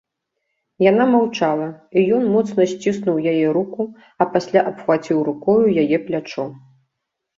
Яна 0.91 1.05
маўчала, 1.15 1.67
і 1.97 2.05
ён 2.15 2.23
моцна 2.37 2.65
сціснуў 2.73 3.17
яе 3.35 3.45
руку, 3.61 3.81
а 4.25 4.29
пасля 4.33 4.59
абхваціў 4.73 5.17
рукою 5.29 5.65
яе 5.87 5.97
плячо. 6.09 6.43